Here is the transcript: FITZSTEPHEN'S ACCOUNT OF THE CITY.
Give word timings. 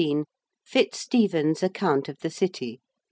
FITZSTEPHEN'S 0.65 1.61
ACCOUNT 1.61 2.09
OF 2.09 2.17
THE 2.21 2.31
CITY. 2.31 2.81